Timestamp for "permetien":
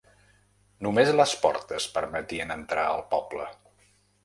1.99-2.57